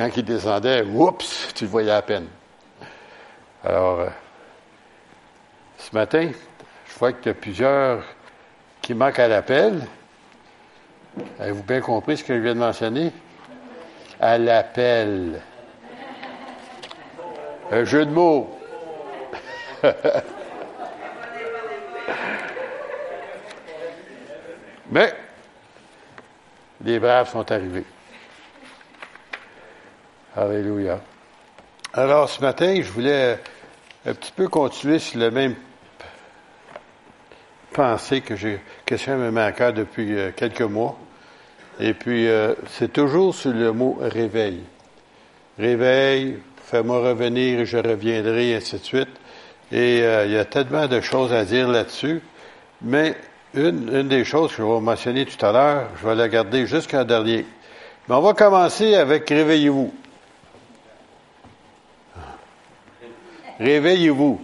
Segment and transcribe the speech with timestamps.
[0.00, 2.26] quand il descendait, oups, tu le voyais à peine.
[3.62, 4.08] Alors, euh,
[5.76, 6.30] ce matin,
[6.86, 8.02] je vois qu'il y a plusieurs
[8.80, 9.86] qui manquent à l'appel.
[11.38, 13.12] Avez-vous bien compris ce que je viens de mentionner?
[14.18, 15.42] À l'appel.
[17.70, 18.58] Un jeu de mots.
[24.90, 25.12] Mais
[26.82, 27.84] les braves sont arrivés.
[30.36, 31.00] Alléluia.
[31.92, 33.36] Alors, ce matin, je voulais
[34.06, 35.56] un petit peu continuer sur le même
[37.72, 40.96] pensée que j'ai, que ça me cœur depuis euh, quelques mois.
[41.80, 44.60] Et puis, euh, c'est toujours sur le mot réveil.
[45.58, 49.10] Réveil, fais-moi revenir et je reviendrai, et ainsi de suite.
[49.72, 52.22] Et euh, il y a tellement de choses à dire là-dessus.
[52.82, 53.16] Mais
[53.54, 56.68] une, une des choses que je vais mentionner tout à l'heure, je vais la garder
[56.68, 57.44] jusqu'à dernier.
[58.08, 59.92] Mais on va commencer avec réveillez-vous.
[63.60, 64.40] Réveillez-vous.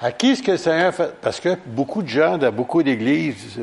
[0.00, 1.14] À qui est-ce que le Seigneur fait?
[1.20, 3.60] Parce que beaucoup de gens dans beaucoup d'églises,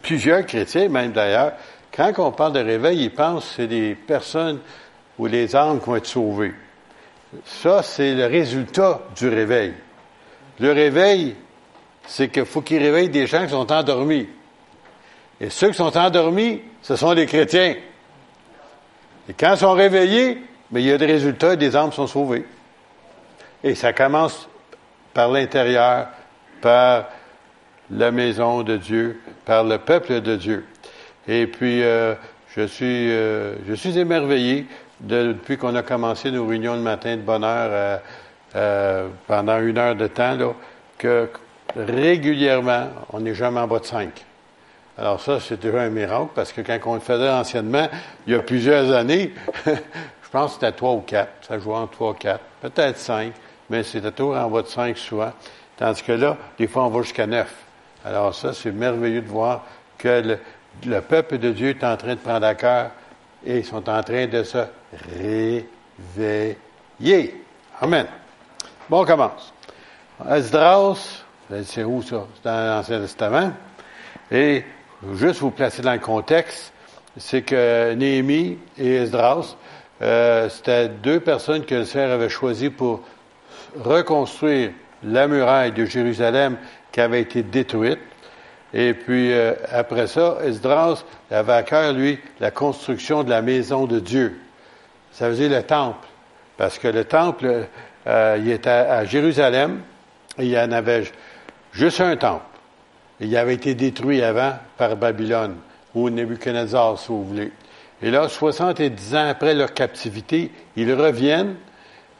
[0.00, 1.52] plusieurs chrétiens même d'ailleurs,
[1.94, 4.60] quand on parle de réveil, ils pensent que c'est des personnes
[5.18, 6.54] ou les âmes qui vont être sauvées.
[7.44, 9.74] Ça, c'est le résultat du réveil.
[10.60, 11.34] Le réveil,
[12.06, 14.28] c'est qu'il faut qu'il réveille des gens qui sont endormis.
[15.40, 17.74] Et ceux qui sont endormis, ce sont les chrétiens.
[19.28, 20.40] Et quand ils sont réveillés,
[20.70, 22.44] mais il y a des résultats et des âmes sont sauvées.
[23.64, 24.48] Et ça commence
[25.14, 26.08] par l'intérieur,
[26.60, 27.06] par
[27.90, 30.66] la maison de Dieu, par le peuple de Dieu.
[31.26, 32.14] Et puis, euh,
[32.56, 34.66] je suis, euh, je suis émerveillé
[35.00, 38.00] depuis qu'on a commencé nos réunions le matin de bonne heure
[38.56, 40.52] euh, pendant une heure de temps, là,
[40.96, 41.28] que
[41.76, 44.24] régulièrement, on n'est jamais en bas de cinq.
[44.96, 47.88] Alors ça, c'est déjà un miracle parce que quand on le faisait anciennement,
[48.26, 49.32] il y a plusieurs années,
[50.28, 51.32] je pense que c'était trois ou quatre.
[51.40, 52.44] Ça jouait en trois ou quatre.
[52.60, 53.32] Peut-être cinq,
[53.70, 55.32] mais c'était toujours en bas de cinq souvent.
[55.78, 57.50] Tandis que là, des fois, on va jusqu'à neuf.
[58.04, 59.64] Alors ça, c'est merveilleux de voir
[59.96, 60.36] que
[60.84, 62.90] le, peuple de Dieu est en train de prendre à cœur
[63.42, 64.58] et ils sont en train de se
[66.18, 67.42] réveiller.
[67.80, 68.06] Amen.
[68.90, 69.54] Bon, on commence.
[70.28, 71.24] Esdras,
[71.64, 72.26] c'est où ça?
[72.34, 73.52] C'est dans l'Ancien Testament.
[74.30, 74.62] Et
[75.14, 76.70] juste vous placer dans le contexte,
[77.16, 79.56] c'est que Néhémie et Esdras,
[80.00, 83.02] euh, c'était deux personnes que le Seigneur avait choisies pour
[83.78, 84.70] reconstruire
[85.02, 86.56] la muraille de Jérusalem
[86.92, 87.98] qui avait été détruite.
[88.74, 93.86] Et puis euh, après ça, Esdras avait à cœur, lui, la construction de la maison
[93.86, 94.38] de Dieu.
[95.12, 96.06] Ça veut dire le temple.
[96.56, 97.66] Parce que le temple,
[98.06, 99.80] euh, il était à, Jérusalem,
[100.38, 101.04] il y en avait
[101.72, 102.44] juste un temple.
[103.20, 105.56] Il avait été détruit avant par Babylone,
[105.94, 107.52] ou Nebuchadnezzar, si vous voulez.
[108.02, 111.56] Et là, 70 ans après leur captivité, ils reviennent,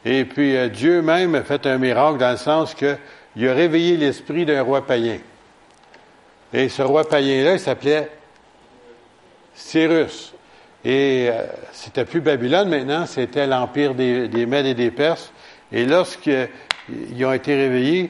[0.05, 2.97] et puis euh, Dieu même a fait un miracle dans le sens qu'il
[3.47, 5.19] a réveillé l'esprit d'un roi païen.
[6.53, 8.09] Et ce roi païen-là, il s'appelait
[9.53, 10.33] Cyrus.
[10.83, 15.31] Et euh, c'était plus Babylone maintenant, c'était l'empire des, des Mèdes et des Perses.
[15.71, 18.09] Et lorsqu'ils ont été réveillés,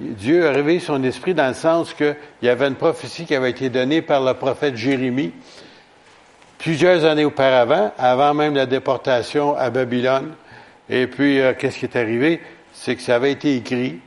[0.00, 3.50] Dieu a réveillé son esprit dans le sens qu'il y avait une prophétie qui avait
[3.50, 5.32] été donnée par le prophète Jérémie
[6.58, 10.34] plusieurs années auparavant, avant même la déportation à Babylone.
[10.88, 12.40] Et puis, euh, qu'est-ce qui est arrivé?
[12.72, 14.00] C'est que ça avait été écrit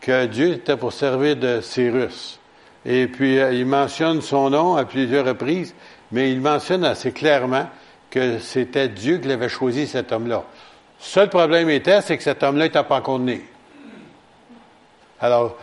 [0.00, 2.40] que Dieu était pour servir de Cyrus.
[2.84, 5.74] Et puis, euh, il mentionne son nom à plusieurs reprises,
[6.12, 7.68] mais il mentionne assez clairement
[8.10, 10.44] que c'était Dieu qui l'avait choisi, cet homme-là.
[10.98, 13.44] Seul problème était, c'est que cet homme-là n'était pas encore né.
[15.20, 15.56] Alors,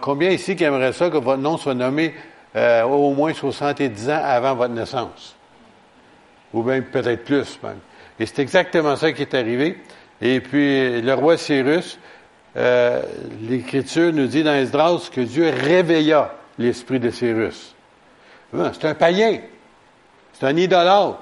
[0.00, 2.14] combien ici qui aimerait ça que votre nom soit nommé
[2.56, 5.36] euh, au moins 70 ans avant votre naissance?
[6.52, 7.78] Ou même peut-être plus même.
[8.18, 9.78] Et c'est exactement ça qui est arrivé.
[10.20, 11.98] Et puis, le roi Cyrus,
[12.56, 13.02] euh,
[13.48, 17.74] l'Écriture nous dit dans Esdras que Dieu réveilla l'esprit de Cyrus.
[18.52, 19.40] C'est un païen.
[20.32, 21.18] C'est un idolâtre.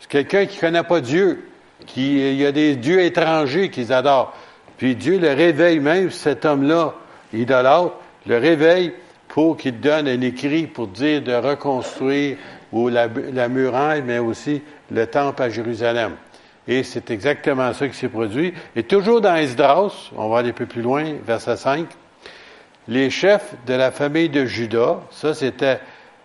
[0.00, 1.48] C'est quelqu'un qui ne connaît pas Dieu.
[1.86, 4.34] Qui, il y a des dieux étrangers qu'ils adorent.
[4.78, 6.94] Puis Dieu le réveille même, cet homme-là,
[7.32, 7.94] idolâtre,
[8.26, 8.92] le réveille
[9.28, 12.38] pour qu'il donne un écrit pour dire de reconstruire
[12.72, 13.08] ou la,
[13.48, 16.12] muraille, mais aussi le temple à Jérusalem.
[16.68, 18.52] Et c'est exactement ça qui s'est produit.
[18.74, 21.86] Et toujours dans Esdras, on va aller un peu plus loin, verset 5,
[22.88, 25.80] les chefs de la famille de Judas, ça c'était,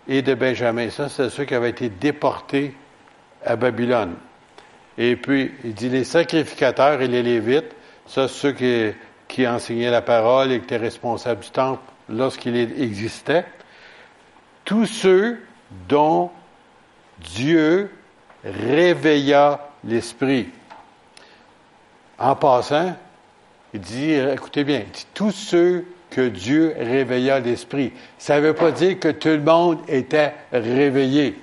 [0.07, 2.73] et de Benjamin, ça c'est ceux qui avaient été déportés
[3.45, 4.15] à Babylone.
[4.97, 8.91] Et puis, il dit les sacrificateurs et les lévites, ça ceux qui,
[9.27, 13.45] qui enseignaient la parole et qui étaient responsables du temple lorsqu'il existait.
[14.65, 15.39] Tous ceux
[15.88, 16.31] dont
[17.19, 17.91] Dieu
[18.44, 20.50] réveilla l'esprit.
[22.18, 22.95] En passant,
[23.73, 27.94] il dit, écoutez bien, dit, tous ceux que Dieu réveilla l'esprit.
[28.18, 31.39] Ça ne veut pas dire que tout le monde était réveillé.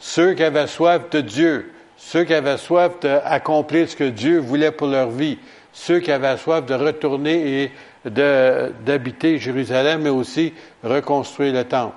[0.00, 4.72] Ceux qui avaient soif de Dieu, ceux qui avaient soif d'accomplir ce que Dieu voulait
[4.72, 5.38] pour leur vie,
[5.74, 7.72] ceux qui avaient soif de retourner et
[8.06, 11.96] d'habiter Jérusalem, mais aussi reconstruire le temple.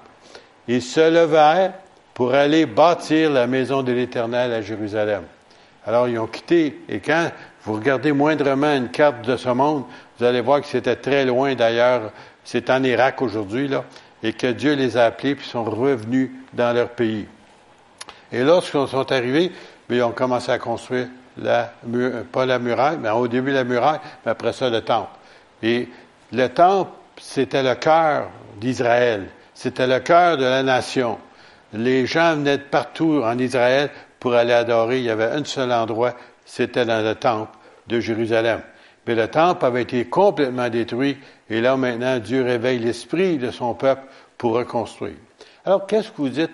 [0.67, 1.73] Ils se levèrent
[2.13, 5.23] pour aller bâtir la maison de l'Éternel à Jérusalem.
[5.85, 7.31] Alors ils ont quitté, et quand
[7.63, 9.83] vous regardez moindrement une carte de ce monde,
[10.17, 12.11] vous allez voir que c'était très loin d'ailleurs,
[12.43, 13.69] c'est en Irak aujourd'hui,
[14.23, 17.27] et que Dieu les a appelés, puis sont revenus dans leur pays.
[18.31, 19.51] Et lorsqu'ils sont arrivés,
[19.89, 21.07] ils ont commencé à construire
[21.41, 21.71] la,
[22.31, 25.11] pas la muraille, mais au début la muraille, mais après ça le temple.
[25.63, 25.87] Et
[26.31, 28.29] le temple, c'était le cœur
[28.59, 29.27] d'Israël.
[29.53, 31.17] C'était le cœur de la nation.
[31.73, 33.89] Les gens venaient de partout en Israël
[34.19, 34.99] pour aller adorer.
[34.99, 36.13] Il y avait un seul endroit,
[36.45, 37.57] c'était dans le temple
[37.87, 38.61] de Jérusalem.
[39.05, 41.17] Mais le temple avait été complètement détruit
[41.49, 44.03] et là maintenant Dieu réveille l'esprit de son peuple
[44.37, 45.15] pour reconstruire.
[45.65, 46.51] Alors qu'est-ce que vous dites?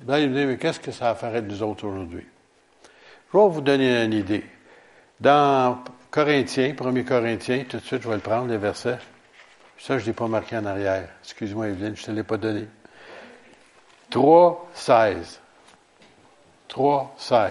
[0.00, 2.26] Ben, mais qu'est-ce que ça va faire de nous autres aujourd'hui?
[3.32, 4.44] Je vais vous donner une idée.
[5.20, 8.98] Dans Corinthiens, 1 Corinthiens, tout de suite, je vais le prendre, les versets.
[9.78, 11.08] Ça, je ne l'ai pas marqué en arrière.
[11.22, 12.66] Excuse-moi, Evelyne, je ne te l'ai pas donné.
[14.10, 15.40] 3, 16.
[16.68, 17.50] 3, 16.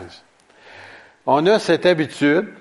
[1.27, 2.51] On a cette habitude,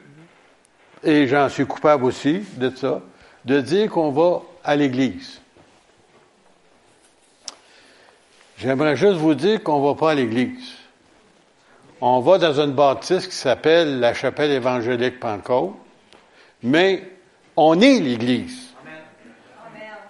[1.03, 3.01] et j'en suis coupable aussi de ça,
[3.47, 5.41] de dire qu'on va à l'église.
[8.59, 10.75] J'aimerais juste vous dire qu'on ne va pas à l'église.
[12.01, 15.75] On va dans une bâtisse qui s'appelle la chapelle évangélique Pentecôte,
[16.63, 17.03] mais
[17.57, 18.75] on est l'église.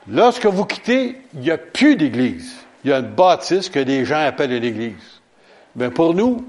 [0.09, 2.57] Lorsque vous quittez, il n'y a plus d'église.
[2.85, 5.21] Il y a une bâtisse que les gens appellent l'église.
[5.75, 6.47] Mais pour nous,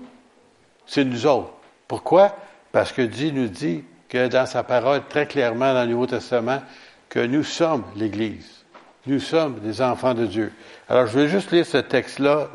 [0.85, 1.53] c'est nous autres.
[1.87, 2.35] Pourquoi?
[2.71, 6.61] Parce que Dieu nous dit que dans sa parole, très clairement dans le Nouveau Testament,
[7.09, 8.63] que nous sommes l'église.
[9.05, 10.51] Nous sommes des enfants de Dieu.
[10.89, 12.49] Alors, je vais juste lire ce texte-là.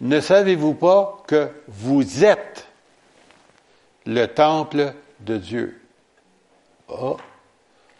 [0.00, 2.66] Ne savez-vous pas que vous êtes
[4.06, 5.80] le temple de Dieu?
[6.88, 7.16] Oh,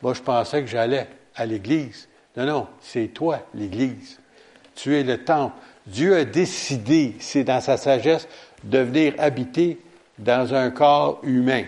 [0.02, 2.08] moi je pensais que j'allais à l'église.
[2.36, 4.18] Non, non, c'est toi l'église.
[4.74, 5.56] Tu es le temple.
[5.86, 8.26] Dieu a décidé, c'est dans sa sagesse,
[8.64, 9.78] de venir habiter
[10.18, 11.64] dans un corps humain.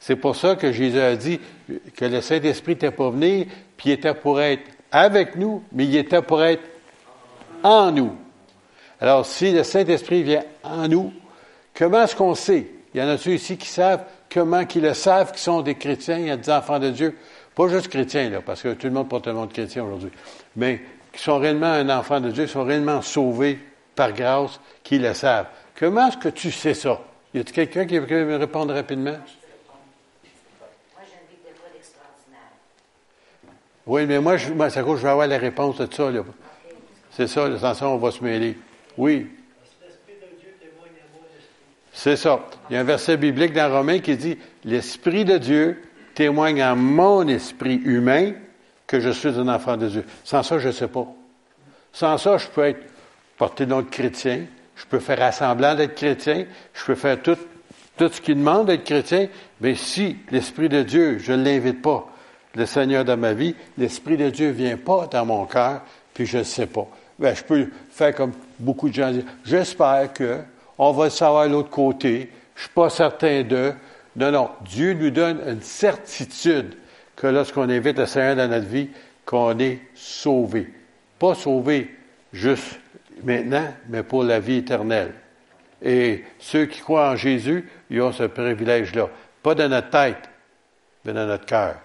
[0.00, 1.40] C'est pour ça que Jésus a dit
[1.96, 3.46] que le Saint-Esprit n'était pas venu,
[3.76, 6.62] puis il était pour être avec nous, mais il était pour être
[7.62, 8.16] en nous.
[9.00, 11.12] Alors, si le Saint-Esprit vient en nous,
[11.74, 12.66] comment est-ce qu'on sait?
[12.94, 14.04] Il y en a ceux ici qui savent?
[14.32, 17.16] Comment qu'ils le savent, qui sont des chrétiens, il y a des enfants de Dieu?
[17.54, 20.10] Pas juste chrétiens, là, parce que tout le monde porte le monde chrétien aujourd'hui.
[20.56, 20.80] Mais
[21.12, 23.58] qui sont réellement un enfant de Dieu, qui sont réellement sauvés
[23.94, 25.46] par grâce, qui le savent.
[25.78, 27.00] Comment est-ce que tu sais ça?
[27.34, 29.16] Y a-t-il quelqu'un qui veut me répondre rapidement?
[33.86, 36.10] Oui, mais moi, je, moi, ça je vais avoir la réponse de ça.
[37.12, 38.56] C'est ça, attention, on va se mêler.
[38.98, 39.28] Oui.
[41.92, 42.44] C'est ça.
[42.68, 45.82] Il y a un verset biblique dans Romain qui dit L'Esprit de Dieu
[46.14, 48.32] témoigne à mon esprit humain
[48.86, 50.04] que je suis un enfant de Dieu.
[50.24, 51.06] Sans ça, je ne sais pas.
[51.92, 52.84] Sans ça, je peux être
[53.36, 54.42] porté nom de chrétien,
[54.74, 57.36] je peux faire assemblant d'être chrétien, je peux faire tout,
[57.96, 59.28] tout ce qui demande d'être chrétien,
[59.60, 62.08] mais si l'Esprit de Dieu, je ne l'invite pas,
[62.54, 65.82] le Seigneur dans ma vie, l'Esprit de Dieu ne vient pas dans mon cœur,
[66.14, 66.88] puis je ne sais pas.
[67.18, 70.38] Ben, je peux faire comme beaucoup de gens disent, j'espère que
[70.78, 73.72] on va le savoir de l'autre côté, je suis pas certain de.
[74.16, 76.74] Non, non, Dieu nous donne une certitude
[77.16, 78.88] que lorsqu'on invite le Seigneur dans notre vie,
[79.24, 80.72] qu'on est sauvé.
[81.18, 81.94] Pas sauvé
[82.32, 82.80] juste
[83.24, 85.12] maintenant, mais pour la vie éternelle.
[85.82, 89.08] Et ceux qui croient en Jésus, ils ont ce privilège-là.
[89.42, 90.28] Pas dans notre tête,
[91.04, 91.76] mais dans notre cœur.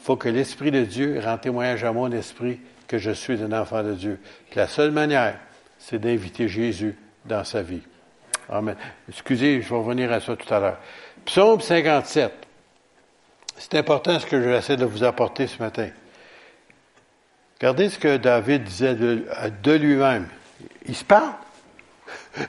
[0.00, 3.52] Il faut que l'Esprit de Dieu rende témoignage à mon esprit que je suis un
[3.52, 4.20] enfant de Dieu.
[4.54, 5.38] la seule manière,
[5.78, 7.82] c'est d'inviter Jésus dans sa vie.
[8.48, 8.76] Amen.
[9.08, 10.78] Excusez, je vais revenir à ça tout à l'heure.
[11.24, 12.32] Psaume 57.
[13.56, 15.88] C'est important ce que je de vous apporter ce matin.
[17.58, 20.28] Regardez ce que David disait de, lui-même.
[20.86, 21.32] Il se parle.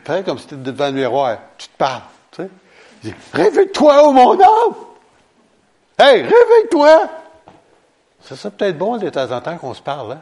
[0.04, 1.38] Pareil comme si tu étais devant le miroir.
[1.58, 2.02] Tu te parles.
[2.32, 2.50] Tu sais?
[3.04, 4.76] Il dit, réveille-toi, oh mon âme!
[5.98, 7.10] Hey, réveille-toi!
[8.26, 10.22] Ça serait peut-être bon de temps en temps qu'on se parle, hein?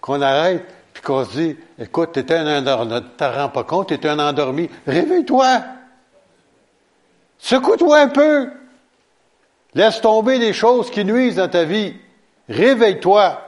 [0.00, 4.08] qu'on arrête, puis qu'on se dit, écoute, t'étais un endormi, t'en rends pas compte, t'étais
[4.08, 5.60] un endormi, réveille-toi!
[7.38, 8.50] Secoue-toi un peu!
[9.74, 11.94] Laisse tomber les choses qui nuisent dans ta vie.
[12.48, 13.38] Réveille-toi!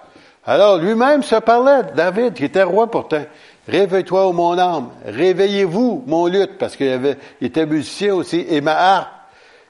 [0.45, 3.25] Alors, lui-même se parlait, David, qui était roi pourtant.
[3.69, 4.91] Réveille-toi, ô mon âme.
[5.07, 9.09] Réveillez-vous, mon luth, parce qu'il était musicien aussi, et ma harpe.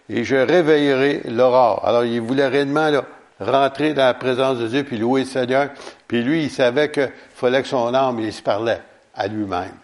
[0.09, 1.87] Et je réveillerai l'aurore.
[1.87, 3.05] Alors, il voulait réellement, là,
[3.45, 5.71] rentrer dans la présence de Dieu, puis louer le Seigneur.
[6.09, 8.81] Puis lui, il savait qu'il fallait que son âme, il se parlait
[9.15, 9.77] à lui-même.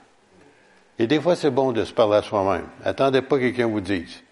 [0.98, 2.66] Et des fois, c'est bon de se parler à soi-même.
[2.84, 4.22] Attendez pas que quelqu'un vous dise.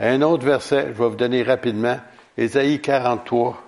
[0.00, 1.98] Un autre verset, je vais vous donner rapidement,
[2.36, 3.62] Ésaïe 43,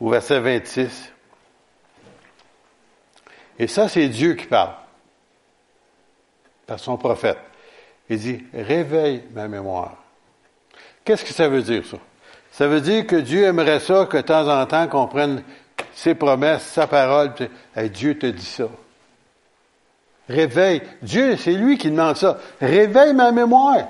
[0.00, 1.12] au verset 26.
[3.58, 4.74] Et ça, c'est Dieu qui parle,
[6.66, 7.38] par son prophète.
[8.08, 9.96] Il dit, réveille ma mémoire.
[11.04, 11.98] Qu'est-ce que ça veut dire, ça?
[12.52, 15.42] Ça veut dire que Dieu aimerait ça que de temps en temps qu'on prenne
[15.94, 17.32] ses promesses, sa parole,
[17.76, 18.68] et Dieu te dit ça.
[20.28, 20.82] Réveille.
[21.00, 22.38] Dieu, c'est lui qui demande ça.
[22.60, 23.88] Réveille ma mémoire.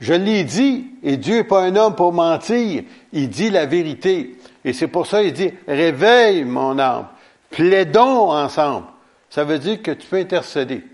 [0.00, 2.84] Je l'ai dit, et Dieu n'est pas un homme pour mentir.
[3.12, 4.36] Il dit la vérité.
[4.64, 7.06] Et c'est pour ça qu'il dit, réveille mon âme.
[7.50, 8.86] Plaidons ensemble.
[9.28, 10.84] Ça veut dire que tu peux intercéder.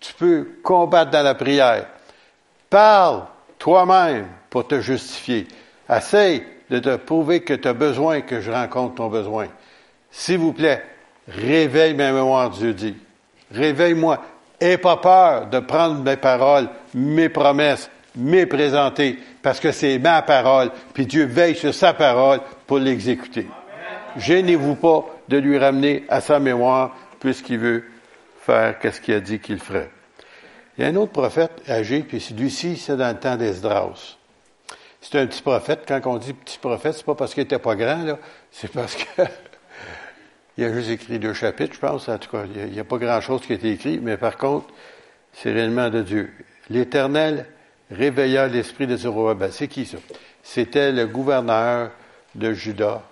[0.00, 1.86] Tu peux combattre dans la prière.
[2.68, 3.24] Parle
[3.58, 5.46] toi-même pour te justifier.
[5.90, 9.48] Essaye de te prouver que tu as besoin que je rencontre ton besoin.
[10.10, 10.82] S'il vous plaît,
[11.28, 12.96] réveille ma mémoire, Dieu dit.
[13.52, 14.22] Réveille-moi.
[14.60, 20.20] Aie pas peur de prendre mes paroles, mes promesses, mes présenter, parce que c'est ma
[20.22, 23.46] parole, puis Dieu veille sur sa parole pour l'exécuter.
[24.16, 27.84] Gênez-vous pas de lui ramener à sa mémoire, puisqu'il veut
[28.40, 29.90] faire qu'est-ce qu'il a dit qu'il ferait.
[30.76, 34.18] Il y a un autre prophète âgé, puis celui-ci, c'est dans le temps d'Esdras.
[35.00, 35.84] C'est un petit prophète.
[35.86, 38.18] Quand on dit petit prophète, c'est pas parce qu'il était pas grand, là.
[38.50, 39.22] C'est parce que
[40.58, 42.08] il a juste écrit deux chapitres, je pense.
[42.08, 44.66] En tout cas, il n'y a, pas grand-chose qui a été écrit, mais par contre,
[45.32, 46.32] c'est réellement de Dieu.
[46.68, 47.46] L'Éternel
[47.90, 49.52] réveilla l'esprit de Zorobabel.
[49.52, 49.98] C'est qui ça?
[50.42, 51.90] C'était le gouverneur
[52.34, 53.02] de Juda.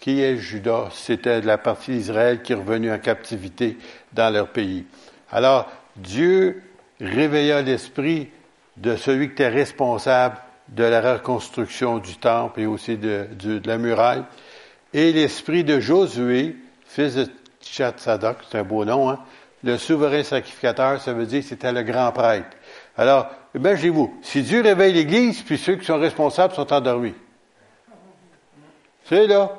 [0.00, 0.88] Qui est Juda?
[0.92, 3.78] C'était la partie d'Israël qui est revenue en captivité
[4.12, 4.84] dans leur pays.
[5.30, 6.62] Alors, Dieu
[7.00, 8.30] réveilla l'esprit
[8.76, 10.36] de celui qui était responsable
[10.70, 13.26] de la reconstruction du temple et aussi de,
[13.64, 14.24] la muraille.
[14.92, 17.26] Et l'esprit de Josué, fils de
[17.62, 19.18] Tchatsadok, c'est un beau nom, hein?
[19.62, 22.56] le souverain sacrificateur, ça veut dire que c'était le grand prêtre.
[22.96, 27.14] Alors, imaginez-vous, si Dieu réveille l'Église, puis ceux qui sont responsables sont endormis.
[29.04, 29.56] C'est là,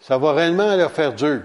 [0.00, 1.40] ça va réellement leur faire dur.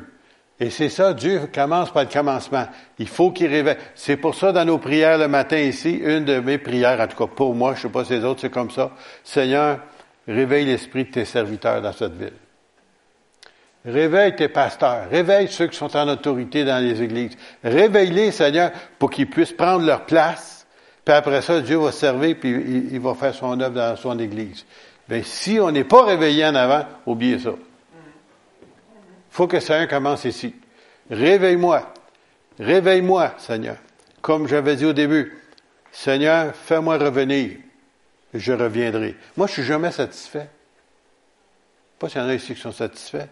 [0.60, 2.66] Et c'est ça, Dieu commence par le commencement.
[2.98, 3.76] Il faut qu'il réveille.
[3.94, 7.18] C'est pour ça, dans nos prières le matin ici, une de mes prières, en tout
[7.18, 8.92] cas pour moi, je ne sais pas si les autres, c'est comme ça.
[9.24, 9.80] Seigneur,
[10.28, 12.34] réveille l'esprit de tes serviteurs dans cette ville.
[13.86, 15.10] Réveille tes pasteurs.
[15.12, 17.38] Réveille ceux qui sont en autorité dans les églises.
[17.64, 20.66] Réveille-les, Seigneur, pour qu'ils puissent prendre leur place.
[21.04, 22.50] Puis après ça, Dieu va servir, puis
[22.92, 24.66] il, va faire son œuvre dans son église.
[25.10, 27.52] Mais si on n'est pas réveillé en avant, oubliez ça
[29.36, 30.56] faut que ça commence ici.
[31.12, 31.94] Réveille-moi.
[32.58, 33.76] Réveille-moi, Seigneur.
[34.22, 35.38] Comme j'avais dit au début,
[35.92, 37.58] Seigneur, fais-moi revenir.
[38.34, 39.18] Je reviendrai.
[39.36, 40.48] Moi, je suis jamais satisfait.
[42.00, 43.28] Pas s'il y en a ici qui sont satisfaits.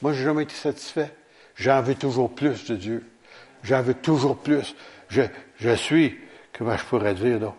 [0.00, 1.10] Moi, je n'ai jamais été satisfait.
[1.56, 3.04] J'en veux toujours plus de Dieu.
[3.64, 4.76] J'en veux toujours plus.
[5.08, 5.22] Je,
[5.58, 6.20] je suis,
[6.56, 7.56] comment je pourrais dire, donc?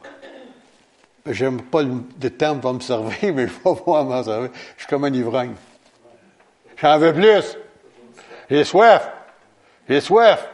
[1.26, 4.52] J'aime pas le, terme pour me servir, mais je vais pouvoir m'en servir.
[4.78, 5.56] Je suis comme un ivrogne.
[6.78, 7.58] J'en veux plus.
[8.50, 9.10] J'ai soif.
[9.88, 10.48] J'ai soif.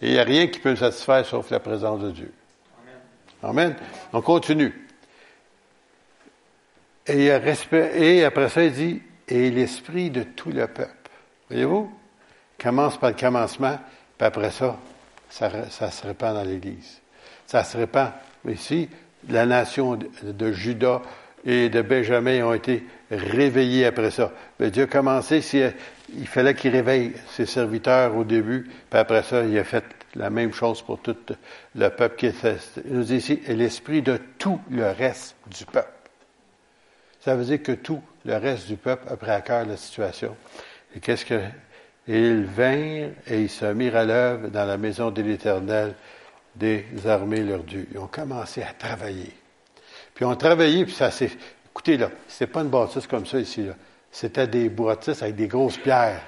[0.00, 2.32] Et il n'y a rien qui peut me satisfaire sauf la présence de Dieu.
[3.42, 3.74] Amen.
[4.12, 4.86] On continue.
[7.06, 11.10] Et, après ça, il dit, et l'esprit de tout le peuple.
[11.48, 11.92] Voyez-vous?
[12.60, 13.78] Commence par le commencement,
[14.18, 14.76] puis après ça,
[15.30, 17.00] ça, se répand dans l'Église.
[17.46, 18.10] Ça se répand.
[18.46, 18.88] Ici,
[19.28, 21.02] la nation de, de Judas
[21.44, 24.32] et de Benjamin ont été réveillés après ça.
[24.58, 25.42] Mais Dieu a commencé,
[26.14, 30.30] il fallait qu'il réveille ses serviteurs au début, puis après ça, il a fait la
[30.30, 31.16] même chose pour tout
[31.74, 32.44] le peuple qui est.
[32.84, 35.92] Il nous dit ici, l'esprit de tout le reste du peuple.
[37.20, 40.36] Ça veut dire que tout le reste du peuple a pris à cœur la situation.
[40.94, 41.40] Et qu'est-ce que.
[42.06, 45.94] ils vinrent et ils se mirent à l'œuvre dans la maison de l'Éternel
[46.56, 47.86] des armées leur Dieu.
[47.92, 49.32] Ils ont commencé à travailler.
[50.18, 51.30] Puis on travaillé, puis ça s'est.
[51.70, 53.74] Écoutez, là, c'est pas une bâtisse comme ça ici, là.
[54.10, 56.22] C'était des bâtisses avec des grosses pierres.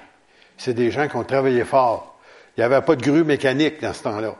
[0.55, 2.17] C'est des gens qui ont travaillé fort.
[2.55, 4.37] Il n'y avait pas de grue mécanique dans ce temps-là.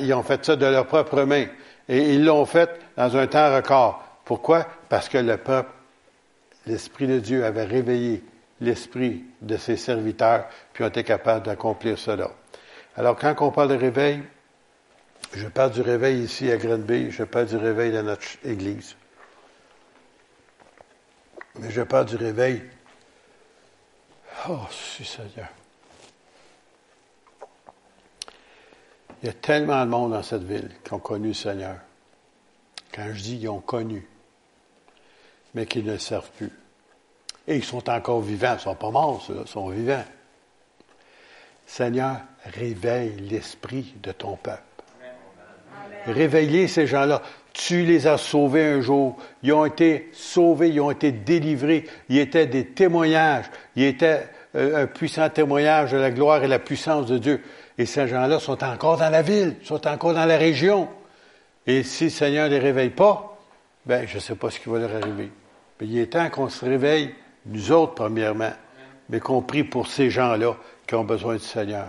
[0.00, 1.48] Ils ont fait ça de leurs propres mains.
[1.86, 4.02] Et ils l'ont fait dans un temps record.
[4.24, 4.66] Pourquoi?
[4.88, 5.68] Parce que le peuple,
[6.66, 8.24] l'Esprit de Dieu avait réveillé
[8.62, 12.30] l'esprit de ses serviteurs, puis ont été capables d'accomplir cela.
[12.96, 14.22] Alors, quand on parle de réveil,
[15.34, 18.96] je parle du réveil ici à Grenby, je parle du réveil dans notre Église.
[21.58, 22.62] Mais je parle du réveil.
[24.48, 25.48] Oh, si Seigneur.
[29.22, 31.76] Il y a tellement de monde dans cette ville qui ont connu Seigneur.
[32.92, 34.08] Quand je dis ils ont connu,
[35.54, 36.52] mais qui ne servent plus.
[37.48, 40.04] Et ils sont encore vivants, ils ne sont pas morts, ils sont vivants.
[41.66, 44.67] Seigneur, réveille l'esprit de ton peuple.
[46.06, 47.22] Réveillez ces gens-là.
[47.52, 49.16] Tu les as sauvés un jour.
[49.42, 51.84] Ils ont été sauvés, ils ont été délivrés.
[52.08, 53.46] Ils étaient des témoignages.
[53.76, 57.42] Ils étaient euh, un puissant témoignage de la gloire et la puissance de Dieu.
[57.76, 60.88] Et ces gens-là sont encore dans la ville, sont encore dans la région.
[61.66, 63.38] Et si le Seigneur ne les réveille pas,
[63.84, 65.30] ben, je ne sais pas ce qui va leur arriver.
[65.80, 67.14] Mais il est temps qu'on se réveille,
[67.46, 68.52] nous autres, premièrement,
[69.08, 71.88] mais qu'on prie pour ces gens-là qui ont besoin du Seigneur,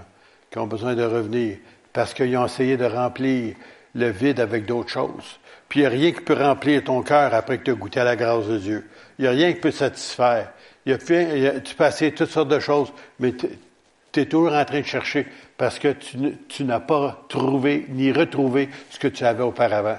[0.52, 1.58] qui ont besoin de revenir,
[1.94, 3.56] parce qu'ils ont essayé de remplir
[3.96, 5.40] le vide avec d'autres choses.
[5.68, 8.00] Puis il n'y a rien qui peut remplir ton cœur après que tu as goûté
[8.00, 8.90] à la grâce de Dieu.
[9.18, 10.52] Il n'y a rien qui peut satisfaire.
[10.86, 10.98] Y a,
[11.60, 15.28] tu peux toutes sortes de choses, mais tu es toujours en train de chercher
[15.58, 15.94] parce que
[16.48, 19.98] tu, n'as pas trouvé ni retrouvé ce que tu avais auparavant.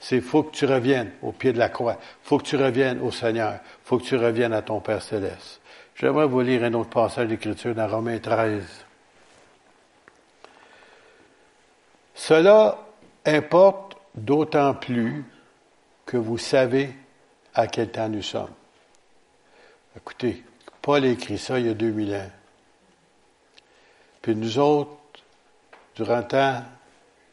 [0.00, 1.98] C'est faut que tu reviennes au pied de la croix.
[2.22, 3.60] faut que tu reviennes au Seigneur.
[3.84, 5.60] faut que tu reviennes à ton Père céleste.
[5.94, 8.64] J'aimerais vous lire un autre passage d'écriture dans Romains 13.
[12.14, 12.83] Cela
[13.24, 15.24] importe d'autant plus
[16.06, 16.90] que vous savez
[17.54, 18.52] à quel temps nous sommes.
[19.96, 20.44] Écoutez,
[20.82, 22.30] Paul a écrit ça il y a 2000 ans.
[24.22, 24.90] Puis nous autres,
[25.96, 26.62] durant le temps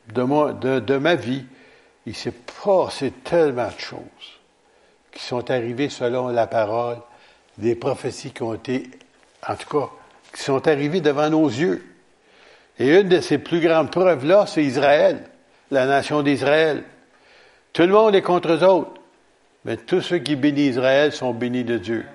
[0.07, 1.45] de, de ma vie,
[2.05, 2.33] il s'est
[2.63, 4.39] passé tellement de choses
[5.11, 6.97] qui sont arrivées selon la parole,
[7.57, 8.89] des prophéties qui ont été,
[9.47, 9.89] en tout cas,
[10.33, 11.85] qui sont arrivées devant nos yeux.
[12.79, 15.30] Et une de ces plus grandes preuves-là, c'est Israël,
[15.71, 16.83] la nation d'Israël.
[17.73, 18.91] Tout le monde est contre eux autres,
[19.65, 22.05] mais tous ceux qui bénissent Israël sont bénis de Dieu.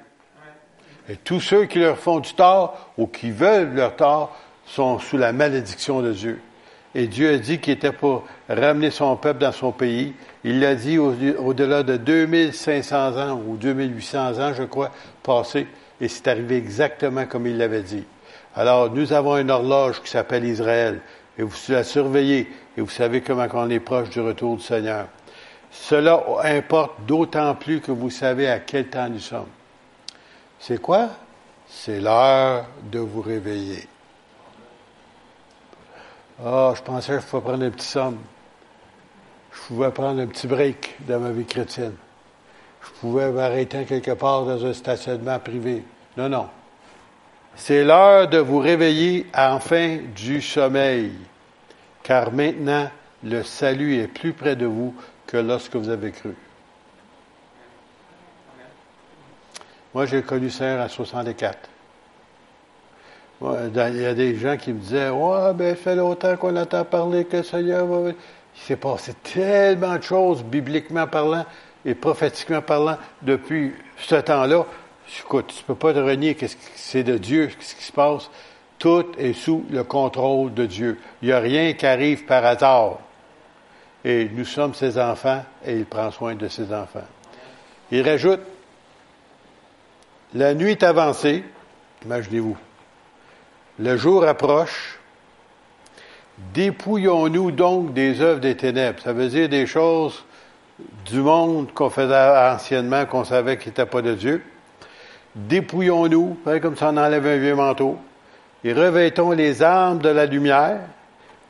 [1.09, 4.37] Et tous ceux qui leur font du tort ou qui veulent leur tort
[4.67, 6.41] sont sous la malédiction de Dieu.
[6.95, 10.15] Et Dieu a dit qu'il était pour ramener son peuple dans son pays.
[10.45, 14.91] Il l'a dit au-delà de 2500 ans ou 2800 ans, je crois,
[15.23, 15.67] passés.
[16.01, 18.05] Et c'est arrivé exactement comme il l'avait dit.
[18.55, 21.01] Alors, nous avons une horloge qui s'appelle Israël.
[21.39, 22.51] Et vous la surveillez.
[22.77, 25.09] Et vous savez comment on est proche du retour du Seigneur.
[25.71, 29.49] Cela importe d'autant plus que vous savez à quel temps nous sommes.
[30.59, 31.11] C'est quoi?
[31.69, 33.87] C'est l'heure de vous réveiller.
[36.45, 38.19] Ah, je pensais que je pouvais prendre un petit somme.
[39.53, 41.97] Je pouvais prendre un petit break dans ma vie chrétienne.
[42.83, 45.83] Je pouvais m'arrêter quelque part dans un stationnement privé.
[46.17, 46.49] Non, non.
[47.57, 51.13] C'est l'heure de vous réveiller enfin du sommeil,
[52.03, 52.91] car maintenant
[53.25, 54.95] le salut est plus près de vous
[55.27, 56.35] que lorsque vous avez cru.
[59.95, 61.71] Moi, j'ai connu Seigneur à 64.
[63.41, 67.25] Il y a des gens qui me disaient Ouais, ben, fait longtemps qu'on entend parler
[67.25, 68.11] que le Seigneur va.
[68.11, 71.47] Il s'est passé tellement de choses, bibliquement parlant
[71.85, 74.67] et prophétiquement parlant, depuis ce temps-là.
[75.21, 78.31] Écoute, tu ne peux pas te renier que c'est de Dieu ce qui se passe.
[78.79, 80.99] Tout est sous le contrôle de Dieu.
[81.23, 82.99] Il n'y a rien qui arrive par hasard.
[84.05, 87.07] Et nous sommes ses enfants et il prend soin de ses enfants.
[87.91, 88.41] Il rajoute
[90.35, 91.45] la nuit est avancée,
[92.05, 92.59] imaginez-vous.
[93.79, 94.99] Le jour approche.
[96.53, 99.01] Dépouillons-nous donc des œuvres des ténèbres.
[99.03, 100.25] Ça veut dire des choses
[101.07, 102.15] du monde qu'on faisait
[102.53, 104.45] anciennement, qu'on savait qu'il n'était pas de Dieu.
[105.37, 107.99] Dépouillons-nous, comme ça on enlève un vieux manteau,
[108.65, 110.81] et revêtons les armes de la lumière.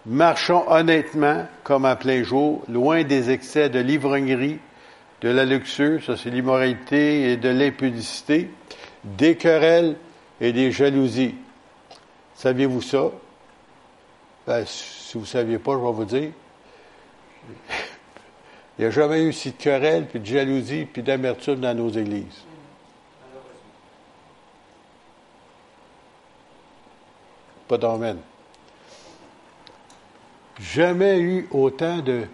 [0.04, 4.58] Marchons honnêtement, comme à plein jour, loin des excès de l'ivrognerie,
[5.20, 8.50] de la luxure, ça c'est l'immoralité et de l'impudicité,
[9.04, 9.96] des querelles
[10.40, 11.36] et des jalousies.
[12.34, 13.10] Saviez-vous ça?
[14.48, 16.30] Ben, si vous ne saviez pas, je vais vous dire.
[18.78, 21.88] Il n'y a jamais eu si de querelles, puis de jalousie, puis d'amertume dans nos
[21.88, 22.45] églises.
[27.68, 28.18] Pas d'emmène.
[30.58, 32.26] Jamais eu autant de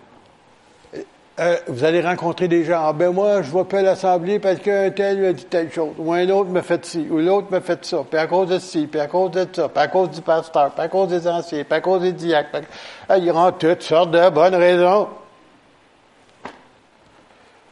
[1.41, 2.83] euh, vous allez rencontrer des gens.
[2.85, 6.13] Ah, ben moi, je vois pas l'Assemblée parce qu'un tel a dit telle chose, ou
[6.13, 8.87] un autre m'a fait ci, ou l'autre m'a fait ça, puis à cause de ci,
[8.87, 11.65] puis à cause de ça, puis à cause du pasteur, puis à cause des anciens,
[11.65, 12.61] puis à cause des diacres.
[13.09, 15.09] Ah, ils ont toutes sortes de bonnes raisons.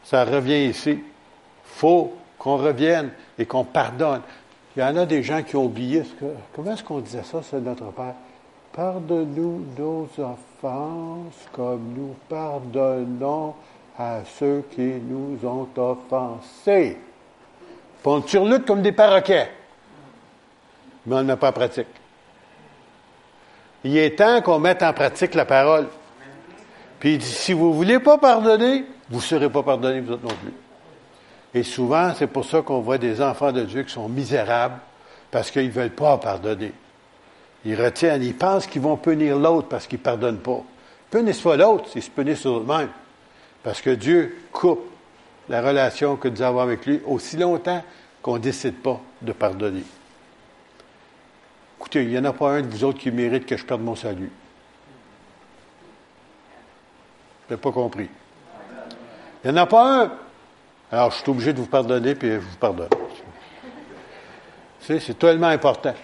[0.05, 0.99] Ça revient ici.
[1.65, 4.23] faut qu'on revienne et qu'on pardonne.
[4.77, 6.03] Il y en a des gens qui ont oublié.
[6.55, 8.15] Comment est-ce qu'on disait ça, c'est notre Père?
[8.73, 13.55] Pardonne-nous nos offenses comme nous pardonnons
[13.99, 16.97] à ceux qui nous ont offensés.
[18.05, 19.51] on surlutte comme des paroquets,
[21.05, 21.89] mais on n'a pas pratique.
[23.83, 25.89] Il est temps qu'on mette en pratique la parole.
[27.01, 30.13] Puis il dit, si vous ne voulez pas pardonner, vous ne serez pas pardonné, vous
[30.13, 30.53] autres non plus.
[31.55, 34.79] Et souvent, c'est pour ça qu'on voit des enfants de Dieu qui sont misérables,
[35.31, 36.73] parce qu'ils ne veulent pas pardonner.
[37.65, 40.63] Ils retiennent, ils pensent qu'ils vont punir l'autre parce qu'ils ne pardonnent pas.
[41.11, 42.89] Punissent pas l'autre, ils se punissent eux-mêmes.
[43.63, 44.91] Parce que Dieu coupe
[45.49, 47.83] la relation que nous avons avec lui aussi longtemps
[48.23, 49.85] qu'on ne décide pas de pardonner.
[51.79, 53.83] Écoutez, il n'y en a pas un de vous autres qui mérite que je perde
[53.83, 54.31] mon salut.
[57.49, 58.09] Je n'ai pas compris.
[59.45, 60.13] Il n'y en a pas un.
[60.93, 62.89] Alors, je suis obligé de vous pardonner, puis je vous pardonne.
[64.81, 65.95] c'est tellement important.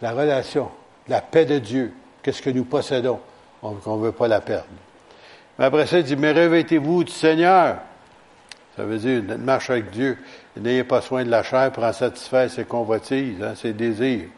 [0.00, 0.70] La relation,
[1.08, 3.18] la paix de Dieu, qu'est-ce que nous possédons,
[3.60, 4.66] qu'on ne veut pas la perdre.
[5.58, 7.78] Mais après ça, il dit, mais revêtez-vous du Seigneur.
[8.76, 10.18] Ça veut dire une marche avec Dieu.
[10.56, 14.28] N'ayez pas soin de la chair pour en satisfaire ses convoitises, hein, ses désirs.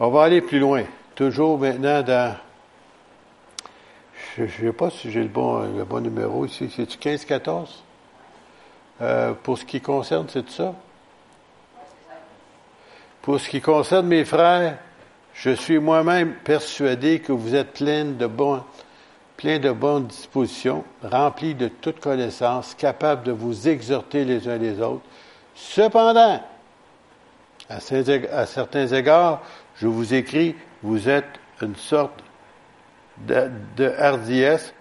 [0.00, 0.84] On va aller plus loin.
[1.14, 2.34] Toujours maintenant dans.
[4.36, 6.72] Je ne sais pas si j'ai le bon, le bon numéro ici.
[6.74, 7.82] C'est-tu 15-14?
[9.00, 10.74] Euh, pour ce qui concerne, c'est ça?
[13.22, 14.78] Pour ce qui concerne mes frères,
[15.34, 18.28] je suis moi-même persuadé que vous êtes pleins de
[19.36, 24.80] plein de bonnes dispositions, remplis de toute connaissance, capables de vous exhorter les uns les
[24.80, 25.04] autres.
[25.54, 26.42] Cependant,
[27.68, 29.42] à, certains égards,
[29.76, 32.24] je vous écris, vous êtes une sorte
[33.18, 34.74] de, de hardiesse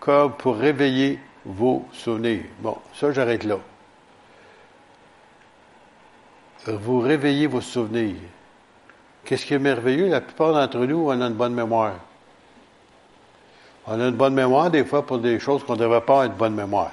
[0.00, 2.44] comme pour réveiller vos souvenirs.
[2.60, 3.58] Bon, ça, j'arrête là.
[6.66, 8.16] Vous réveillez vos souvenirs.
[9.24, 10.08] Qu'est-ce qui est merveilleux?
[10.08, 11.94] La plupart d'entre nous, on a une bonne mémoire.
[13.86, 16.26] On a une bonne mémoire, des fois, pour des choses qu'on ne devrait pas avoir
[16.26, 16.92] une bonne mémoire.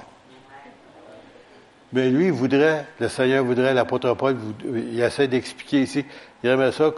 [1.92, 6.04] Mais lui, voudrait, le Seigneur voudrait, l'apôtre Paul, il essaie d'expliquer ici,
[6.42, 6.90] il aimerait ça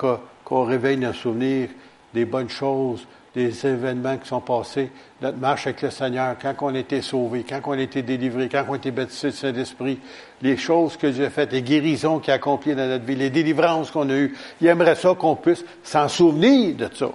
[0.44, 1.68] qu'on réveille nos souvenirs
[2.14, 6.75] des bonnes choses, des événements qui sont passés, notre marche avec le Seigneur, quand on
[6.75, 9.99] a été sauvé, quand on a été délivré, quand on a été baptisé du Saint-Esprit,
[10.43, 13.31] les choses que Dieu a faites, les guérisons qu'il a accomplies dans notre vie, les
[13.31, 14.37] délivrances qu'on a eues.
[14.61, 17.11] Il aimerait ça qu'on puisse s'en souvenir de ça.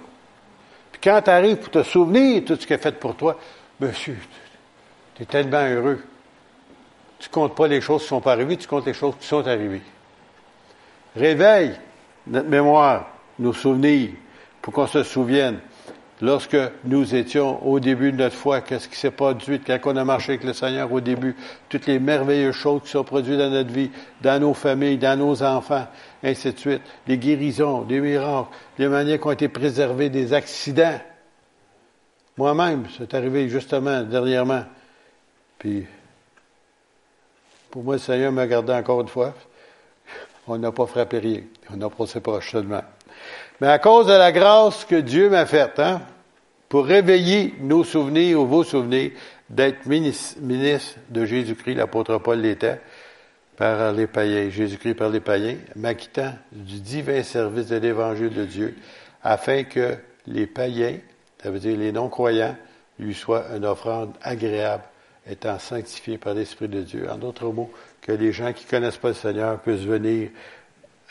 [0.92, 3.38] Puis quand tu arrives pour te souvenir de tout ce qu'il a fait pour toi,
[3.80, 4.16] monsieur,
[5.14, 6.02] tu es tellement heureux.
[7.18, 9.26] Tu comptes pas les choses qui ne sont pas arrivées, tu comptes les choses qui
[9.26, 9.82] sont arrivées.
[11.16, 11.72] Réveille
[12.26, 14.10] notre mémoire, nos souvenirs,
[14.62, 15.58] pour qu'on se souvienne
[16.24, 20.04] lorsque nous étions au début de notre foi, qu'est-ce qui s'est produit quand on a
[20.04, 21.36] marché avec le Seigneur au début,
[21.68, 23.90] toutes les merveilleuses choses qui sont produites dans notre vie,
[24.22, 25.86] dans nos familles, dans nos enfants,
[26.22, 30.98] ainsi de suite, les guérisons, des miracles, les manières qui ont été préservées des accidents.
[32.38, 34.64] Moi-même, c'est arrivé justement dernièrement.
[35.58, 35.86] Puis,
[37.70, 39.34] pour moi, le Seigneur m'a gardé encore une fois.
[40.46, 41.40] On n'a pas frappé rien.
[41.70, 42.82] On a passé proche seulement.
[43.60, 46.00] Mais à cause de la grâce que Dieu m'a faite, hein,
[46.74, 49.12] pour réveiller nos souvenirs ou vos souvenirs
[49.48, 52.80] d'être ministre, de Jésus-Christ, l'apôtre Paul l'était,
[53.56, 58.74] par les païens, Jésus-Christ par les païens, m'acquittant du divin service de l'évangile de Dieu,
[59.22, 59.94] afin que
[60.26, 60.96] les païens,
[61.40, 62.56] ça veut dire les non-croyants,
[62.98, 64.82] lui soient une offrande agréable,
[65.30, 67.08] étant sanctifiés par l'Esprit de Dieu.
[67.08, 70.30] En d'autres mots, que les gens qui connaissent pas le Seigneur puissent venir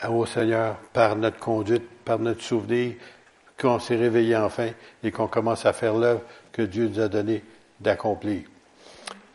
[0.06, 2.96] au Seigneur par notre conduite, par notre souvenir,
[3.58, 4.70] qu'on s'est réveillé enfin
[5.02, 7.42] et qu'on commence à faire l'œuvre que Dieu nous a donné
[7.80, 8.42] d'accomplir.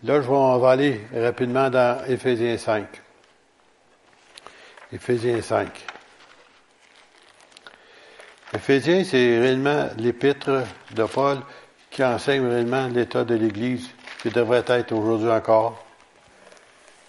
[0.04, 2.86] Là, je vais, on va aller rapidement dans Éphésiens 5.
[4.94, 5.68] Éphésiens 5.
[8.54, 10.64] Éphésiens, c'est réellement l'épître
[10.96, 11.40] de Paul
[11.92, 13.90] qui enseigne réellement l'état de l'Église
[14.22, 15.86] qui devrait être aujourd'hui encore.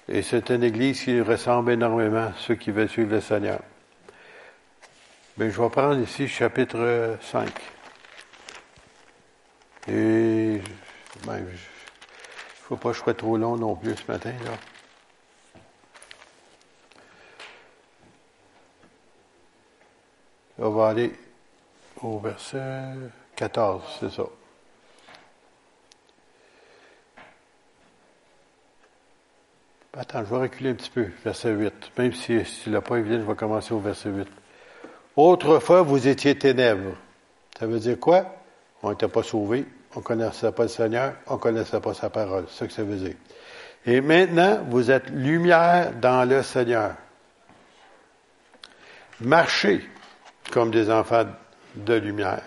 [0.09, 3.61] Et c'est une Église qui ressemble énormément à ceux qui veulent suivre le Seigneur.
[5.37, 7.49] Mais je vais prendre ici chapitre 5.
[9.89, 11.41] Et il ne
[12.55, 14.33] faut pas que je sois trop long non plus ce matin.
[14.45, 14.53] Là.
[20.59, 21.13] On va aller
[22.03, 22.93] au verset
[23.37, 24.25] 14, c'est ça.
[29.95, 31.99] Attends, je vais reculer un petit peu, verset 8.
[31.99, 34.29] Même si, si tu l'as pas évident, je vais commencer au verset 8.
[35.17, 36.97] Autrefois, vous étiez ténèbres.
[37.59, 38.27] Ça veut dire quoi?
[38.83, 42.09] On n'était pas sauvés, on ne connaissait pas le Seigneur, on ne connaissait pas sa
[42.11, 42.47] parole.
[42.49, 43.17] C'est ce que ça veut dire.
[43.87, 46.95] Et maintenant, vous êtes lumière dans le Seigneur.
[49.21, 49.87] Marchez
[50.51, 51.27] comme des enfants
[51.75, 52.43] de lumière.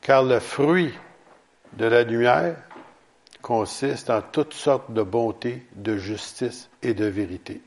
[0.00, 0.94] Car le fruit
[1.74, 2.56] de la lumière
[3.42, 7.60] consiste en toutes sortes de bonté, de justice et de vérité.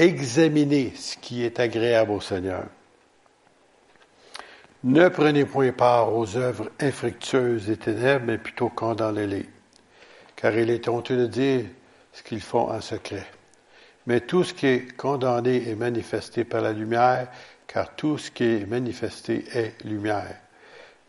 [0.00, 2.66] Examinez ce qui est agréable au Seigneur.
[4.84, 9.46] Ne prenez point part aux œuvres infructueuses des ténèbres, mais plutôt condamnez-les.
[10.36, 11.64] Car il est honteux de dire
[12.12, 13.26] ce qu'ils font en secret.
[14.06, 17.26] Mais tout ce qui est condamné est manifesté par la lumière,
[17.66, 20.36] car tout ce qui est manifesté est lumière.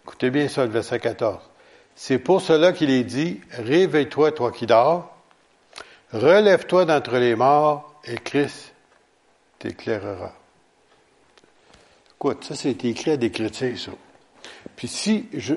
[0.04, 1.47] Écoutez bien ça, le verset 14.
[1.93, 5.15] C'est pour cela qu'il est dit, réveille-toi, toi qui dors,
[6.12, 8.73] relève-toi d'entre les morts, et Christ
[9.59, 10.33] t'éclairera.
[12.15, 13.91] Écoute, ça c'est écrit à des chrétiens, ça.
[14.75, 15.53] Puis si je,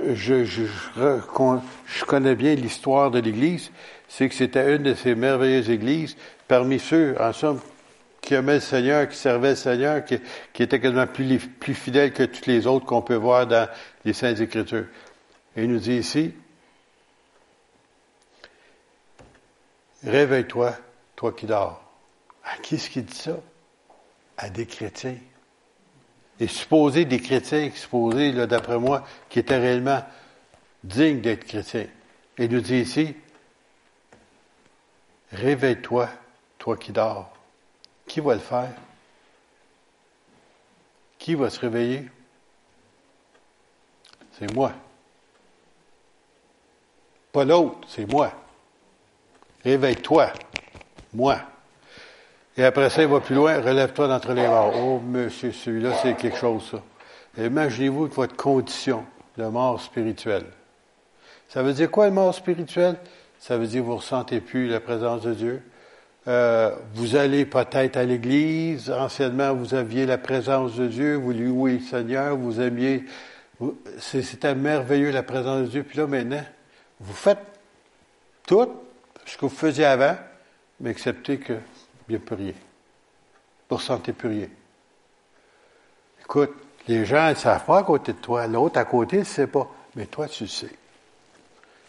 [2.05, 3.71] connais bien l'histoire de l'Église,
[4.09, 6.17] c'est que c'était une de ces merveilleuses églises,
[6.49, 7.61] parmi ceux, en somme,
[8.21, 10.19] qui aimaient le Seigneur, qui servaient le Seigneur, qui,
[10.53, 13.69] qui était quasiment plus, plus fidèle que toutes les autres qu'on peut voir dans
[14.05, 14.87] les Saintes Écritures.
[15.57, 16.33] Et il nous dit ici,
[20.05, 20.77] réveille-toi,
[21.17, 21.83] toi qui dors.
[22.45, 23.37] À qui est-ce qui dit ça?
[24.37, 25.17] À des chrétiens.
[26.41, 30.03] Et supposé des chrétiens, supposés, d'après moi, qui étaient réellement
[30.83, 31.87] dignes d'être chrétiens.
[32.39, 33.15] Et nous dit ici,
[35.31, 36.09] réveille-toi,
[36.59, 37.33] toi qui dors.
[38.07, 38.73] Qui va le faire?
[41.19, 42.09] Qui va se réveiller?
[44.33, 44.73] C'est moi.
[47.31, 48.33] Pas l'autre, c'est moi.
[49.63, 50.33] Réveille-toi,
[51.13, 51.41] moi.
[52.57, 54.75] Et après ça, il va plus loin, relève-toi d'entre les morts.
[54.77, 57.43] Oh, monsieur, celui-là, c'est quelque chose, ça.
[57.43, 59.05] Imaginez-vous votre condition
[59.39, 60.45] de mort spirituelle.
[61.49, 62.97] Ça veut dire quoi, le mort spirituelle?
[63.39, 65.63] Ça veut dire que vous ne ressentez plus la présence de Dieu.
[66.29, 68.91] Euh, vous allez peut-être à l'église.
[68.91, 71.15] Anciennement, vous aviez la présence de Dieu.
[71.17, 72.37] Vous louez le Seigneur.
[72.37, 73.05] Vous aimiez.
[73.99, 75.83] C'était merveilleux la présence de Dieu.
[75.83, 76.45] Puis là, maintenant,
[77.01, 77.45] vous faites
[78.47, 78.69] tout
[79.25, 80.17] ce que vous faisiez avant,
[80.81, 81.55] mais acceptez que
[82.09, 82.53] Vous ne
[83.71, 84.49] ressentez plus rien.
[86.21, 86.53] Écoute,
[86.89, 88.47] les gens ne savent pas à côté de toi.
[88.47, 89.69] L'autre à côté ne sait pas.
[89.95, 90.71] Mais toi, tu sais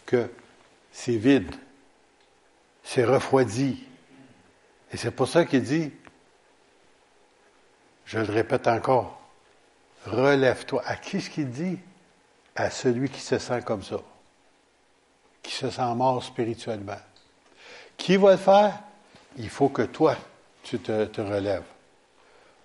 [0.06, 0.30] que
[0.92, 1.56] c'est vide,
[2.84, 3.88] c'est refroidi.
[4.92, 5.92] Et c'est pour ça qu'il dit,
[8.06, 9.20] je le répète encore,
[10.06, 10.84] relève-toi.
[10.86, 11.80] À qui est-ce qu'il dit?
[12.56, 13.98] À celui qui se sent comme ça,
[15.42, 17.00] qui se sent mort spirituellement.
[17.98, 18.80] Qui va le faire?
[19.38, 20.16] Il faut que toi,
[20.64, 21.64] tu te, relèves.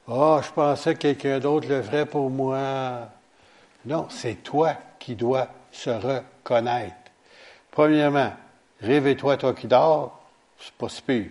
[0.06, 3.08] oh, je pensais que quelqu'un d'autre le ferait pour moi.
[3.86, 6.94] Non, c'est toi qui dois se reconnaître.
[7.70, 8.32] Premièrement,
[8.80, 10.20] réveille-toi, toi qui dors,
[10.58, 11.30] c'est pas si.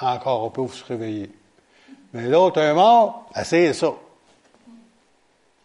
[0.00, 1.30] Encore, on peut vous se réveiller.
[2.12, 3.92] Mais l'autre, un mort, essayez ça.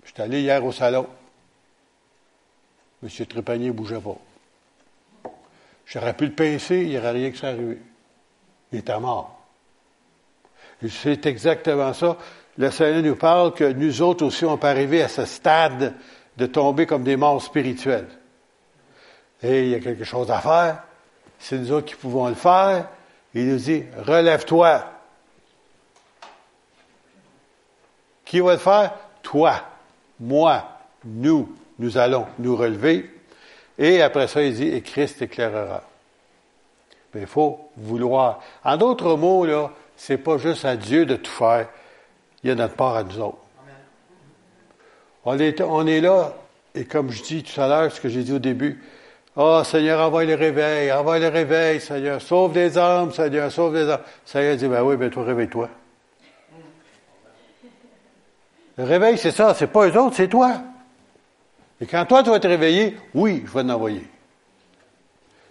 [0.04, 1.08] Je suis allé hier au salon.
[3.04, 3.26] M.
[3.26, 4.18] Trépanier ne bougeait pas.
[5.86, 7.78] J'aurais pu le pincer, il n'y aurait rien qui serait arrivé.
[8.72, 9.40] Il était mort.
[10.90, 12.18] C'est exactement ça.
[12.58, 15.94] Le Seigneur nous parle que nous autres aussi, on peut arriver à ce stade
[16.38, 18.08] de tomber comme des morts spirituels.
[19.42, 20.84] Et il y a quelque chose à faire.
[21.40, 22.90] C'est nous autres qui pouvons le faire.
[23.34, 24.84] Il nous dit, relève-toi.
[28.26, 28.94] Qui va le faire?
[29.22, 29.62] Toi,
[30.20, 33.10] moi, nous, nous allons nous relever.
[33.78, 35.84] Et après ça, il dit, et Christ éclairera.
[37.18, 38.42] Mais il faut vouloir.
[38.64, 41.68] En d'autres mots, là, c'est pas juste à Dieu de tout faire.
[42.44, 43.40] Il y a notre part à nous autres.
[45.26, 46.36] On est, on est là,
[46.76, 48.84] et comme je dis tout à l'heure, ce que j'ai dit au début,
[49.36, 53.90] Oh Seigneur, envoie le réveil, envoie le réveil, Seigneur, sauve des âmes, Seigneur, sauve des
[53.90, 54.02] âmes.
[54.24, 55.70] Seigneur dit, ben oui, ben toi, réveille-toi.
[58.78, 60.62] Le réveil, c'est ça, c'est pas eux autres, c'est toi.
[61.82, 64.08] Et quand toi, tu vas te réveiller, oui, je vais t'envoyer.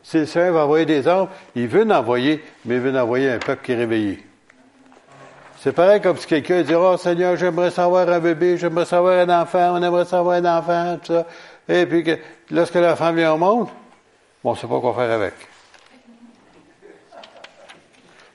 [0.07, 3.39] Si le Seigneur va envoyer des âmes, il veut envoyer, mais il veut envoyer un
[3.41, 4.25] peuple qui est réveillé.
[5.59, 9.43] C'est pareil comme si quelqu'un dit, oh Seigneur, j'aimerais savoir un bébé, j'aimerais savoir un
[9.43, 11.27] enfant, on aimerait savoir un enfant, tout ça.
[11.69, 12.19] Et puis, que,
[12.53, 13.67] lorsque l'enfant vient au monde,
[14.45, 15.35] on ne sait pas quoi faire avec.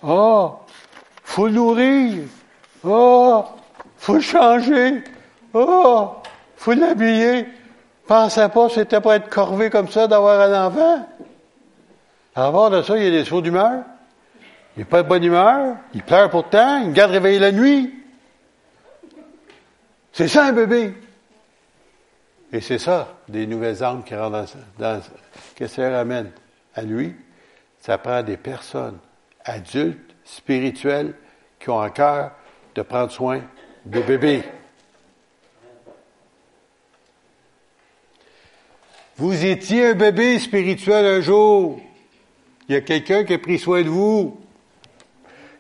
[0.04, 0.56] Oh,
[1.24, 2.24] faut le nourrir.
[2.84, 3.46] Oh,
[3.96, 5.06] faut le changer.
[5.54, 6.16] Oh,
[6.58, 7.46] faut l'habiller.
[8.06, 11.08] Pensez pas c'était pas être corvé comme ça d'avoir un enfant.
[12.36, 13.84] Avant de ça, il a des sauts d'humeur.
[14.76, 15.76] Il n'est pas de bonne humeur.
[15.94, 16.82] Il pleure pourtant.
[16.84, 17.94] Il garde réveiller la nuit.
[20.14, 20.94] C'est ça un bébé.
[22.54, 24.46] Et c'est ça, des nouvelles âmes qui rentrent
[24.78, 25.02] dans, dans
[25.56, 26.32] que ça amène
[26.76, 27.16] à lui.
[27.80, 29.00] Ça prend des personnes
[29.44, 31.16] adultes, spirituelles,
[31.60, 32.32] qui ont un cœur
[32.76, 33.42] de prendre soin
[33.86, 34.44] de bébés.
[39.18, 41.80] Vous étiez un bébé spirituel un jour.
[42.72, 44.40] Il y a quelqu'un qui a pris soin de vous.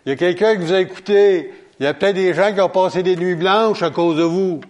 [0.05, 1.51] Il y a quelqu'un qui vous a écouté.
[1.77, 4.23] Il y a peut-être des gens qui ont passé des nuits blanches à cause de
[4.23, 4.61] vous.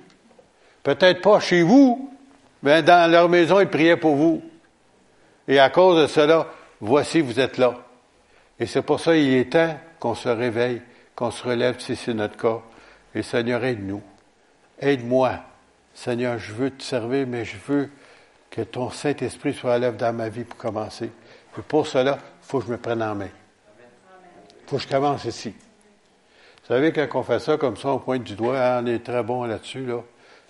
[0.82, 2.12] Peut-être pas chez vous,
[2.64, 4.42] mais dans leur maison, ils priaient pour vous.
[5.48, 6.48] Et à cause de cela,
[6.80, 7.76] voici, vous êtes là.
[8.60, 10.82] Et c'est pour ça qu'il est temps qu'on se réveille,
[11.16, 12.62] qu'on se relève si c'est notre cas.
[13.14, 14.02] Et Seigneur, aide-nous.
[14.80, 15.34] Aide-moi.
[15.94, 17.92] Seigneur, je veux te servir, mais je veux
[18.50, 21.12] que ton Saint-Esprit soit à l'œuvre dans ma vie pour commencer.
[21.58, 22.18] Et pour cela,
[22.52, 23.30] faut que je me prenne en main.
[23.30, 25.52] Il faut que je commence ici.
[25.52, 29.00] Vous savez, quand on fait ça comme ça, on pointe du doigt, hein, on est
[29.00, 30.02] très bon là-dessus, là.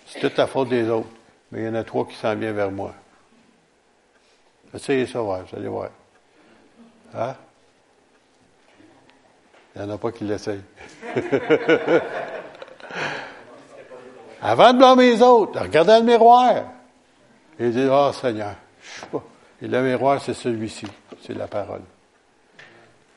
[0.06, 1.06] C'est toute la faute des autres.
[1.52, 2.92] Mais il y en a trois qui s'en viennent vers moi.
[4.74, 5.90] Essayez ça, voir, vous allez voir.
[7.14, 7.36] Hein?
[9.76, 10.64] Il n'y en a pas qui l'essayent.
[14.42, 16.64] Avant de blâmer les autres, regardez le miroir.
[17.60, 19.22] Et dit, oh Seigneur, je sais pas.
[19.62, 20.88] Et le miroir, c'est celui-ci.
[21.24, 21.82] C'est la parole.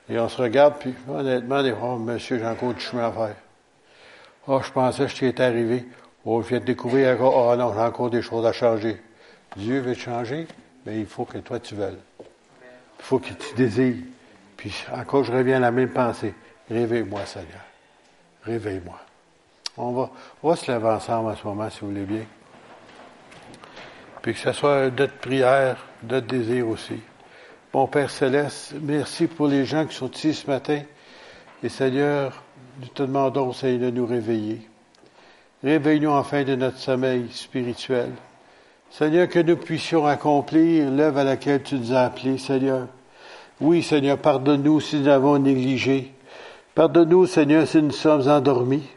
[0.08, 3.36] Et on se regarde, puis honnêtement, des oh, monsieur, j'ai encore du chemin à faire.
[4.48, 5.86] Oh, je pensais que je t'étais arrivé.
[6.24, 9.02] Oh, je viens de découvrir encore, oh non, j'ai encore des choses à changer.
[9.58, 10.48] Dieu veut te changer,
[10.86, 11.98] mais il faut que toi tu veuilles.
[12.20, 14.04] Il faut que tu désires.
[14.56, 16.34] Puis encore, je reviens à la même pensée?
[16.70, 17.62] Réveille-moi, Seigneur.
[18.44, 19.00] Réveille-moi.
[19.78, 20.10] On va,
[20.44, 22.26] on va se lever ensemble en ce moment, si vous voulez bien.
[24.22, 27.00] Puis que ce soit notre prière, notre désir aussi.
[27.76, 30.80] Bon Père Céleste, merci pour les gens qui sont ici ce matin.
[31.62, 32.42] Et Seigneur,
[32.80, 34.62] nous te demandons, Seigneur, de nous réveiller.
[35.62, 38.12] Réveille-nous enfin de notre sommeil spirituel.
[38.90, 42.88] Seigneur, que nous puissions accomplir l'œuvre à laquelle tu nous as appelés, Seigneur.
[43.60, 46.14] Oui, Seigneur, pardonne-nous si nous avons négligé.
[46.76, 48.88] Pardonne-nous, Seigneur, si nous sommes endormis.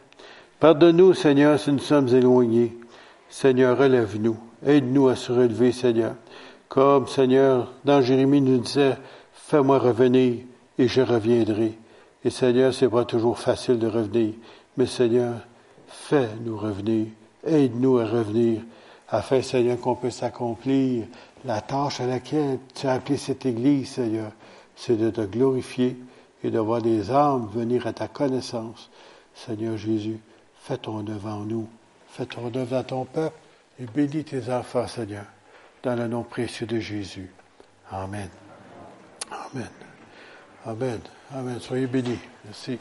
[0.61, 2.79] Pardonne-nous, Seigneur, si nous sommes éloignés.
[3.29, 4.37] Seigneur, relève-nous.
[4.65, 6.15] Aide-nous à se relever, Seigneur.
[6.69, 8.97] Comme, Seigneur, dans Jérémie nous disait,
[9.33, 10.45] fais-moi revenir
[10.79, 11.79] et je reviendrai.
[12.25, 14.35] Et Seigneur, c'est pas toujours facile de revenir.
[14.77, 15.35] Mais Seigneur,
[15.87, 17.07] fais-nous revenir.
[17.47, 18.63] Aide-nous à revenir
[19.09, 21.07] afin, Seigneur, qu'on puisse accomplir
[21.45, 24.33] la tâche à laquelle tu as appelé cette Église, Seigneur.
[24.77, 25.97] C'est de te glorifier
[26.45, 28.91] et de voir des âmes venir à ta connaissance.
[29.35, 30.21] Seigneur Jésus,
[30.61, 31.69] fais ton en nous.
[32.09, 33.37] Fais ton à ton peuple
[33.81, 35.25] et bénis tes enfants, Seigneur,
[35.83, 37.31] dans le nom précieux de Jésus.
[37.91, 38.29] Amen.
[39.31, 39.71] Amen.
[40.65, 41.01] Amen.
[41.35, 41.61] Amen.
[41.61, 42.19] Soyez bénis.
[42.45, 42.79] Merci.